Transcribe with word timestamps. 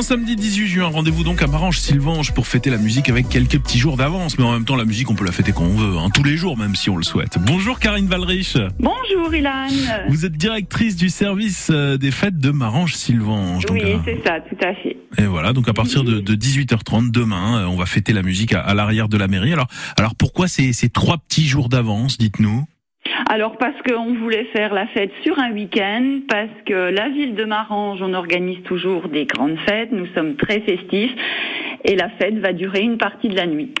Demain, 0.00 0.06
samedi 0.06 0.34
18 0.34 0.66
juin, 0.66 0.86
rendez-vous 0.86 1.24
donc 1.24 1.42
à 1.42 1.46
Marange-Sylvange 1.46 2.32
pour 2.32 2.46
fêter 2.46 2.70
la 2.70 2.78
musique 2.78 3.10
avec 3.10 3.28
quelques 3.28 3.60
petits 3.60 3.78
jours 3.78 3.98
d'avance. 3.98 4.38
Mais 4.38 4.44
en 4.44 4.52
même 4.52 4.64
temps, 4.64 4.76
la 4.76 4.86
musique, 4.86 5.10
on 5.10 5.14
peut 5.14 5.26
la 5.26 5.32
fêter 5.32 5.52
quand 5.52 5.64
on 5.64 5.76
veut, 5.76 5.98
hein, 5.98 6.08
tous 6.08 6.22
les 6.22 6.38
jours, 6.38 6.56
même 6.56 6.74
si 6.74 6.88
on 6.88 6.96
le 6.96 7.02
souhaite. 7.02 7.36
Bonjour 7.38 7.78
Karine 7.78 8.06
Valrich. 8.06 8.56
Bonjour 8.78 9.34
Ilan. 9.34 9.66
Vous 10.08 10.24
êtes 10.24 10.32
directrice 10.32 10.96
du 10.96 11.10
service 11.10 11.68
euh, 11.70 11.98
des 11.98 12.12
fêtes 12.12 12.38
de 12.38 12.50
Marange-Sylvange. 12.50 13.66
Oui, 13.70 13.82
c'est 14.06 14.22
ça, 14.26 14.38
tout 14.40 14.56
à 14.66 14.72
fait. 14.74 14.96
Et 15.18 15.26
voilà, 15.26 15.52
donc 15.52 15.68
à 15.68 15.74
partir 15.74 16.02
de, 16.02 16.22
18h30 16.22 17.10
demain, 17.10 17.58
euh, 17.58 17.66
on 17.66 17.76
va 17.76 17.84
fêter 17.84 18.14
la 18.14 18.22
musique 18.22 18.54
à, 18.54 18.72
l'arrière 18.72 19.10
de 19.10 19.18
la 19.18 19.28
mairie. 19.28 19.52
Alors, 19.52 19.68
alors 19.98 20.14
pourquoi 20.14 20.48
ces, 20.48 20.72
ces 20.72 20.88
trois 20.88 21.18
petits 21.18 21.46
jours 21.46 21.68
d'avance, 21.68 22.16
dites-nous? 22.16 22.64
Alors 23.30 23.56
parce 23.58 23.80
qu'on 23.82 24.12
voulait 24.14 24.46
faire 24.46 24.74
la 24.74 24.88
fête 24.88 25.12
sur 25.22 25.38
un 25.38 25.52
week-end, 25.52 26.18
parce 26.28 26.50
que 26.66 26.90
la 26.90 27.10
ville 27.10 27.36
de 27.36 27.44
Marange, 27.44 28.02
on 28.02 28.12
organise 28.12 28.60
toujours 28.64 29.08
des 29.08 29.24
grandes 29.24 29.56
fêtes, 29.68 29.92
nous 29.92 30.06
sommes 30.16 30.34
très 30.34 30.58
festifs 30.62 31.14
et 31.84 31.94
la 31.94 32.08
fête 32.08 32.38
va 32.38 32.52
durer 32.52 32.80
une 32.80 32.98
partie 32.98 33.28
de 33.28 33.36
la 33.36 33.46
nuit. 33.46 33.72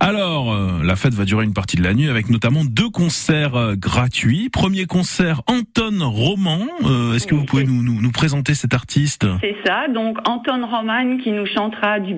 Alors, 0.00 0.52
euh, 0.52 0.82
la 0.82 0.96
fête 0.96 1.14
va 1.14 1.24
durer 1.24 1.44
une 1.44 1.54
partie 1.54 1.76
de 1.76 1.82
la 1.82 1.94
nuit 1.94 2.08
avec 2.08 2.28
notamment 2.28 2.64
deux 2.64 2.90
concerts 2.90 3.56
euh, 3.56 3.74
gratuits. 3.76 4.48
Premier 4.50 4.86
concert, 4.86 5.42
Anton 5.46 5.98
Roman. 6.00 6.60
Euh, 6.84 7.14
est-ce 7.14 7.26
que 7.26 7.34
vous 7.34 7.44
pouvez 7.44 7.64
nous, 7.64 7.82
nous, 7.82 8.12
présenter 8.12 8.54
cet 8.54 8.74
artiste? 8.74 9.26
C'est 9.40 9.56
ça, 9.64 9.88
donc 9.88 10.18
Anton 10.28 10.66
Roman 10.66 11.18
qui 11.18 11.32
nous 11.32 11.46
chantera 11.46 12.00
du, 12.00 12.14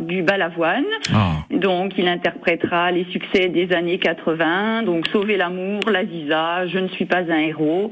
du 0.00 0.22
balavoine. 0.22 0.84
Ah. 1.12 1.44
Donc, 1.50 1.92
il 1.98 2.08
interprétera 2.08 2.90
les 2.90 3.04
succès 3.10 3.48
des 3.48 3.72
années 3.72 3.98
80, 3.98 4.82
donc 4.82 5.06
Sauver 5.08 5.36
l'amour, 5.36 5.80
La 5.90 6.04
Ziza, 6.04 6.66
Je 6.66 6.78
ne 6.78 6.88
suis 6.88 7.06
pas 7.06 7.22
un 7.30 7.38
héros 7.38 7.90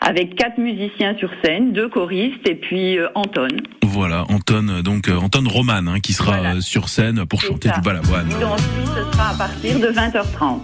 avec 0.00 0.34
quatre 0.34 0.58
musiciens 0.58 1.16
sur 1.16 1.30
scène, 1.44 1.72
deux 1.72 1.88
choristes 1.88 2.48
et 2.48 2.56
puis 2.56 2.98
Anton. 3.14 3.48
Voilà, 3.92 4.24
Anton, 4.30 4.80
donc 4.82 5.08
euh, 5.08 5.18
Anton 5.18 5.44
Roman, 5.46 5.86
hein, 5.86 6.00
qui 6.00 6.14
sera 6.14 6.38
euh, 6.38 6.60
sur 6.62 6.88
scène 6.88 7.26
pour 7.26 7.42
chanter 7.42 7.68
du 7.68 7.80
balavoine. 7.82 8.26
Donc, 8.40 8.58
ce 8.58 9.12
sera 9.12 9.28
à 9.28 9.34
partir 9.34 9.78
de 9.78 9.88
20h30. 9.88 10.60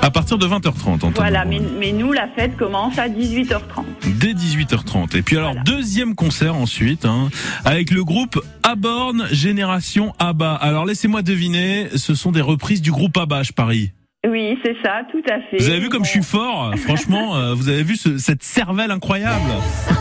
À 0.00 0.10
partir 0.10 0.38
de 0.38 0.46
20h30, 0.46 0.88
Anton. 0.88 1.12
Voilà, 1.14 1.44
mais, 1.44 1.92
nous, 1.92 2.12
la 2.12 2.26
fête 2.28 2.56
commence 2.56 2.98
à 2.98 3.08
18h30. 3.08 3.84
Dès 4.18 4.32
18h30. 4.32 5.14
Et 5.14 5.20
puis 5.20 5.36
alors, 5.36 5.56
deuxième 5.56 6.14
concert 6.14 6.54
ensuite, 6.54 7.04
hein, 7.04 7.28
avec 7.66 7.90
le 7.90 8.02
groupe 8.02 8.40
Aborn 8.62 9.26
Génération 9.30 10.14
ABBA. 10.18 10.54
Alors, 10.54 10.86
laissez-moi 10.86 11.20
deviner, 11.20 11.88
ce 11.96 12.14
sont 12.14 12.32
des 12.32 12.40
reprises 12.40 12.80
du 12.80 12.92
groupe 12.92 13.14
ABBA, 13.14 13.42
je 13.42 13.52
parie. 13.52 13.92
Oui, 14.26 14.58
c'est 14.64 14.76
ça, 14.82 15.02
tout 15.10 15.22
à 15.30 15.40
fait. 15.50 15.58
Vous 15.58 15.68
avez 15.68 15.80
vu 15.80 15.90
comme 15.90 16.04
je 16.04 16.10
suis 16.10 16.22
fort 16.22 16.72
Franchement, 16.78 17.36
euh, 17.36 17.54
vous 17.54 17.68
avez 17.68 17.82
vu 17.82 17.96
cette 17.96 18.42
cervelle 18.42 18.90
incroyable 18.90 19.50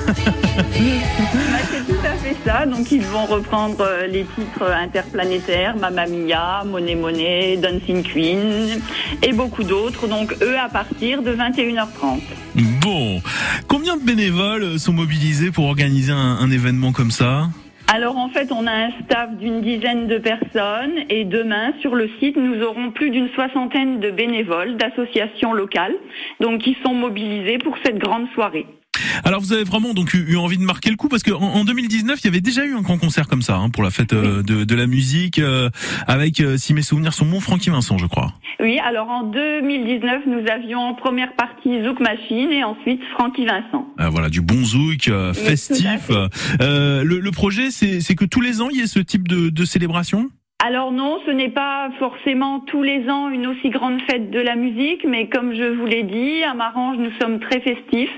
C'est 2.30 2.48
ça. 2.48 2.68
Donc, 2.68 2.92
ils 2.92 3.02
vont 3.02 3.26
reprendre 3.26 3.82
euh, 3.82 4.06
les 4.06 4.24
titres 4.24 4.64
interplanétaires, 4.64 5.76
Mamma 5.76 6.06
Mia, 6.06 6.64
Monet 6.64 6.94
Monet, 6.94 7.58
Dancing 7.58 8.04
Queen 8.04 8.80
et 9.24 9.34
beaucoup 9.34 9.64
d'autres. 9.64 10.08
Donc, 10.08 10.36
eux, 10.44 10.56
à 10.56 10.70
partir 10.70 11.24
de 11.24 11.34
21h30. 11.34 12.20
Bon, 12.84 13.20
combien 13.68 13.98
de 13.98 14.04
bénévoles 14.04 14.78
sont 14.78 14.94
mobilisés 14.94 15.50
pour 15.50 15.66
organiser 15.66 16.12
un 16.12 16.52
événement 16.52 16.92
comme 16.92 17.10
ça? 17.10 17.48
Alors 17.92 18.18
en 18.18 18.30
fait, 18.30 18.52
on 18.52 18.68
a 18.68 18.72
un 18.72 18.92
staff 19.04 19.36
d'une 19.38 19.62
dizaine 19.62 20.06
de 20.06 20.20
personnes 20.20 20.94
et 21.10 21.26
demain 21.26 21.74
sur 21.82 21.96
le 21.96 22.08
site, 22.20 22.38
nous 22.38 22.62
aurons 22.62 22.92
plus 22.92 23.10
d'une 23.10 23.30
soixantaine 23.30 24.00
de 24.00 24.12
bénévoles 24.12 24.78
d'associations 24.78 25.54
locales, 25.54 25.96
donc 26.40 26.62
qui 26.62 26.78
sont 26.86 26.94
mobilisés 26.94 27.58
pour 27.58 27.76
cette 27.84 27.98
grande 27.98 28.28
soirée. 28.36 28.68
Alors 29.24 29.42
vous 29.42 29.54
avez 29.54 29.64
vraiment 29.64 29.94
donc 29.94 30.14
eu, 30.14 30.36
envie 30.38 30.58
de 30.58 30.64
marquer 30.64 30.90
le 30.90 30.96
coup 30.96 31.10
parce 31.10 31.24
qu'en 31.24 31.40
en 31.40 31.64
2019 31.64 32.20
il 32.22 32.26
y 32.26 32.28
avait 32.28 32.42
déjà 32.42 32.66
eu 32.66 32.76
un 32.76 32.82
grand 32.82 32.98
concert 32.98 33.28
comme 33.28 33.42
ça 33.42 33.58
hein, 33.58 33.70
pour 33.70 33.84
la 33.84 33.92
fête 33.92 34.14
euh, 34.14 34.44
de, 34.44 34.76
la 34.76 34.88
musique 34.88 35.40
euh, 35.40 35.70
avec 36.08 36.40
euh, 36.40 36.58
si 36.58 36.74
mes 36.74 36.82
souvenirs 36.82 37.14
sont 37.14 37.26
bons 37.26 37.40
Francky 37.40 37.70
Vincent 37.70 37.98
je 37.98 38.06
crois. 38.06 38.34
Oui 38.60 38.80
alors 38.80 39.10
en 39.10 39.24
2019 39.24 40.24
nous 40.28 40.48
avions 40.50 40.80
en 40.80 40.94
première 40.94 41.34
partie 41.34 41.84
Zouk 41.84 42.00
Machine 42.00 42.52
et 42.52 42.64
ensuite 42.64 43.02
Francky 43.14 43.46
Vincent. 43.46 43.88
Ah, 43.98 44.10
voilà 44.10 44.30
du 44.30 44.42
bon 44.42 44.64
Zouk 44.64 45.10
festif. 45.34 46.10
Le, 46.60 47.30
projet 47.32 47.72
c'est 47.72 48.16
que 48.16 48.26
tous 48.26 48.42
les 48.42 48.62
ans 48.62 48.70
il 48.72 48.80
y 48.80 48.82
ait 48.82 48.88
ce 48.88 49.00
type 49.00 49.28
de, 49.28 49.50
de 49.50 49.66
célébration? 49.66 50.30
Alors 50.62 50.92
non, 50.92 51.20
ce 51.26 51.32
n'est 51.32 51.50
pas 51.50 51.90
forcément 52.00 52.60
tous 52.60 52.84
les 52.84 53.08
ans 53.10 53.30
une 53.30 53.48
aussi 53.48 53.70
grande 53.70 54.02
fête 54.02 54.30
de 54.30 54.40
la 54.40 54.58
musique, 54.58 55.06
mais 55.08 55.30
comme 55.30 55.56
je 55.56 55.64
vous 55.64 55.86
l'ai 55.86 56.04
dit, 56.04 56.44
à 56.44 56.54
Marange, 56.54 56.98
nous 56.98 57.12
sommes 57.22 57.40
très 57.40 57.62
festifs. 57.62 58.10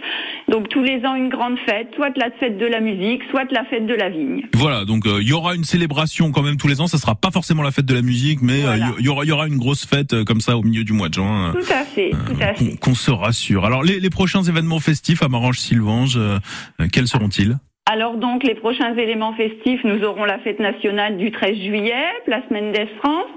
Donc 0.50 0.68
tous 0.68 0.81
les 0.81 1.06
ans 1.06 1.13
une 1.13 1.30
grande 1.30 1.59
fête, 1.68 1.90
soit 1.96 2.09
la 2.18 2.31
fête 2.40 2.57
de 2.57 2.66
la 2.66 2.80
musique, 2.80 3.22
soit 3.30 3.46
la 3.51 3.63
fête 3.66 3.85
de 3.85 3.94
la 3.94 4.09
vigne. 4.09 4.41
Voilà, 4.56 4.85
donc 4.85 5.06
euh, 5.06 5.19
il 5.22 5.28
y 5.28 5.34
aura 5.34 5.53
une 5.53 5.66
célébration 5.66 6.31
quand 6.31 6.41
même 6.41 6.57
tous 6.57 6.68
les 6.68 6.81
ans. 6.81 6.88
Ça 6.88 6.97
sera 6.97 7.13
pas 7.13 7.30
forcément 7.30 7.62
la 7.62 7.69
fête 7.69 7.85
de 7.85 7.94
la 7.94 8.01
musique, 8.01 8.41
mais 8.41 8.66
euh, 8.66 8.75
il 8.97 9.06
y, 9.06 9.09
aura, 9.09 9.24
y 9.24 9.31
aura 9.31 9.46
une 9.46 9.57
grosse 9.57 9.85
fête 9.85 10.13
euh, 10.13 10.24
comme 10.24 10.41
ça 10.41 10.57
au 10.57 10.63
milieu 10.63 10.84
du 10.84 10.94
mois 10.94 11.09
de 11.09 11.13
juin. 11.13 11.53
Tout 11.53 11.72
à 11.72 11.84
fait, 11.84 12.09
tout 12.09 12.41
à 12.41 12.56
fait. 12.56 12.75
Qu'on 12.78 12.96
se 12.96 13.12
rassure. 13.12 13.66
Alors 13.66 13.84
les, 13.84 14.00
les, 14.00 14.09
prochains 14.09 14.41
événements 14.41 14.80
festifs 14.80 15.22
à 15.22 15.28
Marange-Sylvange, 15.30 16.19
quels 16.91 17.07
seront-ils? 17.07 17.57
Alors 17.90 18.16
donc 18.16 18.44
les 18.44 18.56
prochains 18.56 18.96
éléments 18.96 19.34
festifs, 19.34 19.84
nous 19.84 20.03
aurons 20.03 20.24
la 20.24 20.40
fête 20.40 20.59
nationale 20.59 21.18
du 21.18 21.31
13 21.31 21.58
juillet, 21.58 22.06
place 22.25 22.44
Mendes 22.50 22.88
France. 23.00 23.30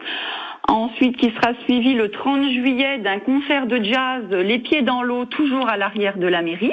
Ensuite, 0.68 1.16
qui 1.16 1.30
sera 1.30 1.54
suivi 1.64 1.94
le 1.94 2.10
30 2.10 2.50
juillet 2.50 2.98
d'un 2.98 3.18
concert 3.18 3.66
de 3.66 3.82
jazz, 3.82 4.24
les 4.30 4.58
pieds 4.60 4.82
dans 4.82 5.02
l'eau, 5.02 5.24
toujours 5.26 5.68
à 5.68 5.76
l'arrière 5.76 6.18
de 6.18 6.26
la 6.26 6.40
mairie. 6.40 6.72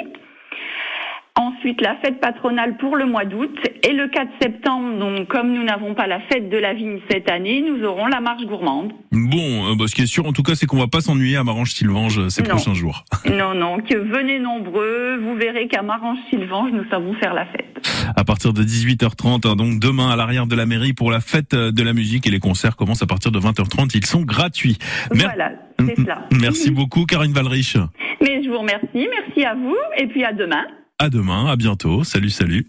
Ensuite, 1.62 1.80
la 1.80 1.94
fête 2.02 2.20
patronale 2.20 2.76
pour 2.76 2.96
le 2.96 3.06
mois 3.06 3.24
d'août. 3.24 3.56
Et 3.84 3.92
le 3.92 4.08
4 4.08 4.28
septembre, 4.42 4.98
donc, 4.98 5.28
comme 5.28 5.52
nous 5.52 5.62
n'avons 5.62 5.94
pas 5.94 6.08
la 6.08 6.18
fête 6.18 6.50
de 6.50 6.56
la 6.56 6.74
vigne 6.74 6.98
cette 7.08 7.30
année, 7.30 7.62
nous 7.62 7.84
aurons 7.84 8.08
la 8.08 8.20
marche 8.20 8.44
gourmande. 8.46 8.92
Bon, 9.12 9.70
euh, 9.70 9.76
bah, 9.76 9.84
ce 9.86 9.94
qui 9.94 10.02
est 10.02 10.06
sûr, 10.06 10.26
en 10.26 10.32
tout 10.32 10.42
cas, 10.42 10.56
c'est 10.56 10.66
qu'on 10.66 10.80
va 10.80 10.88
pas 10.88 11.00
s'ennuyer 11.00 11.36
à 11.36 11.44
Marange-Sylvange 11.44 12.18
euh, 12.18 12.28
ces 12.30 12.42
prochains 12.42 12.74
jours. 12.74 13.04
Non, 13.32 13.54
non, 13.54 13.78
que 13.78 13.96
venez 13.96 14.40
nombreux. 14.40 15.18
Vous 15.22 15.36
verrez 15.36 15.68
qu'à 15.68 15.82
Marange-Sylvange, 15.82 16.72
nous 16.72 16.84
savons 16.90 17.14
faire 17.14 17.32
la 17.32 17.46
fête. 17.46 17.88
À 18.16 18.24
partir 18.24 18.52
de 18.52 18.62
18h30, 18.62 19.48
hein, 19.48 19.54
donc 19.54 19.78
demain 19.78 20.10
à 20.10 20.16
l'arrière 20.16 20.46
de 20.46 20.56
la 20.56 20.66
mairie 20.66 20.92
pour 20.92 21.10
la 21.12 21.20
fête 21.20 21.54
euh, 21.54 21.70
de 21.70 21.82
la 21.82 21.92
musique 21.92 22.26
et 22.26 22.30
les 22.30 22.40
concerts 22.40 22.74
commencent 22.74 23.02
à 23.02 23.06
partir 23.06 23.30
de 23.30 23.38
20h30. 23.38 23.92
Ils 23.94 24.04
sont 24.04 24.22
gratuits. 24.22 24.78
Voilà, 25.12 25.52
c'est 25.78 25.96
cela. 25.96 26.26
Merci 26.40 26.72
beaucoup, 26.72 27.06
Karine 27.06 27.32
Valrich. 27.32 27.76
Mais 28.20 28.42
je 28.42 28.50
vous 28.50 28.58
remercie. 28.58 28.86
Merci 28.94 29.44
à 29.44 29.54
vous. 29.54 29.76
Et 29.98 30.08
puis 30.08 30.24
à 30.24 30.32
demain. 30.32 30.64
À 31.02 31.10
demain, 31.10 31.46
à 31.46 31.56
bientôt. 31.56 32.04
Salut, 32.04 32.30
salut. 32.30 32.64